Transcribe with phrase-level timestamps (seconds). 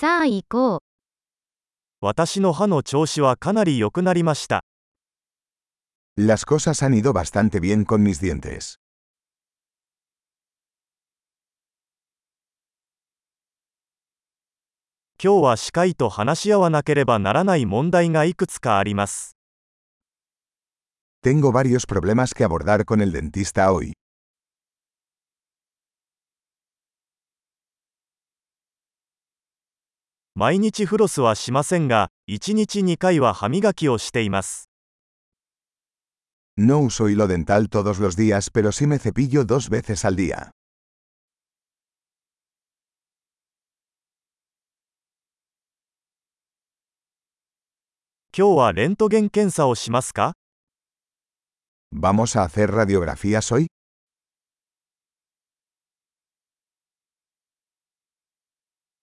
[0.00, 0.80] さあ行こう。
[2.00, 4.64] 私の歯の調子はかなり良くなりました。
[6.16, 8.78] Las cosas han ido bastante bien con mis dientes.
[15.22, 19.36] 今日は歯科医と話し合わなければならない問題がいくつかあります。
[21.22, 23.92] Tengo varios problemas que abordar con el dentista hoy.
[30.40, 34.70] 毎日フロスはしませんが、1日2回は歯磨きをしています。
[36.56, 40.52] No uso hilo dental todos los días, pero sí me cepillo dos veces al día.
[48.34, 50.32] 今日はレントゲン検査をしますか
[51.92, 53.66] ¿Vamos a hacer radiografías hoy?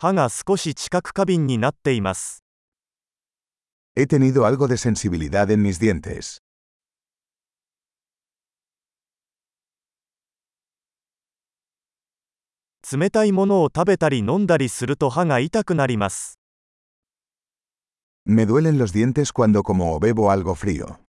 [0.00, 2.44] 歯が少し知覚過敏になっています。
[3.96, 6.38] He tenido algo de sensibilidad en mis dientes.
[12.88, 16.38] 冷たいものを食べたり飲んだりすると歯が痛くなります。
[18.24, 21.00] Me duelen los dientes cuando como o bebo algo frío.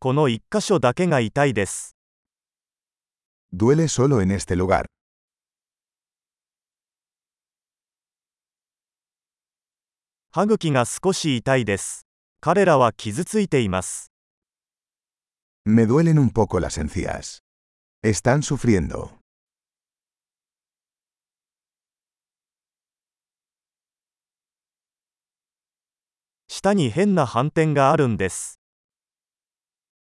[0.00, 1.99] この1箇所だけが痛いです。
[3.52, 4.86] Duele solo en este lugar.
[10.32, 12.06] 歯茎が少し痛いです。
[12.40, 14.12] 彼らは傷ついています。
[15.66, 17.40] Me duelen un poco las encías.
[18.04, 19.18] Están sufriendo.
[26.48, 28.60] 舌に変な斑点があるんです。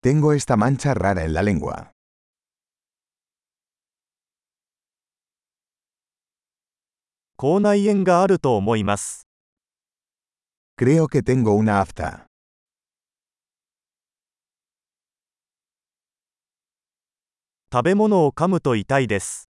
[0.00, 1.90] Tengo esta mancha rara en la lengua.
[7.42, 9.26] 口内炎があると思います。
[10.78, 12.26] Creo que tengo una afta.
[17.72, 19.48] 食べ物を噛むと痛いです。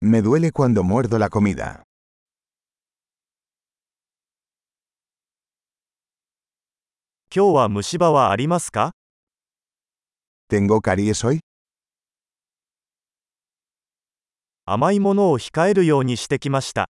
[0.00, 1.84] Me duele cuando muerdo la comida.
[7.32, 8.90] 今日は虫歯はありますか
[10.50, 11.51] ¿Tengo caries hoy?
[14.64, 16.88] 甘いものを控えるようにしてきました。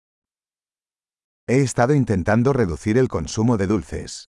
[1.50, 4.30] He estado intentando reducir el consumo de dulces.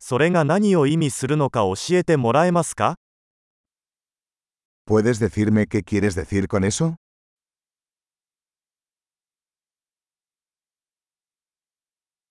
[0.00, 2.96] それが何を意味するのか教えてもらえますか
[4.84, 6.96] ¿Puedes decirme qué quieres decir con eso?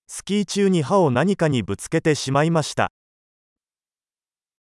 [0.07, 2.91] スキー中に歯を何かにぶつけてしまいました。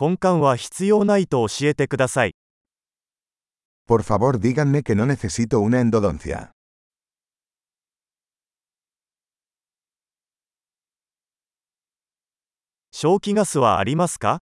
[0.00, 2.34] 根幹は必要ないと教えてください。
[3.86, 6.52] Por favor díganme que no necesito una endodoncia.
[12.92, 14.38] 消気ガスはありますか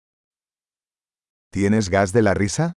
[1.54, 2.72] ¿Tienes gas de la risa?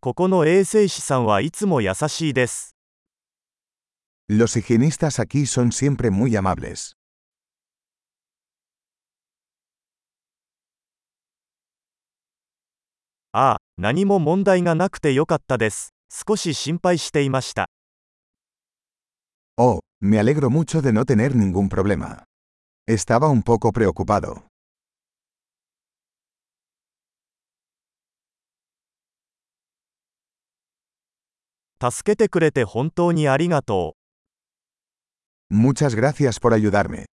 [0.00, 2.74] ここの衛生士さんはいつも優しいです。
[4.30, 6.99] Los higienistas aquí son siempre muy amables.
[13.32, 15.94] ああ、何も問題がなくてよかったです。
[16.10, 17.68] 少し心配していました。
[19.56, 22.24] Oh, me alegro mucho de no tener ningún problema.
[22.88, 24.42] Estaba un poco preocupado.
[31.80, 33.94] 助けてくれて本当にありがと
[35.50, 35.54] う。
[35.54, 37.04] Muchas gracias por ayudarme.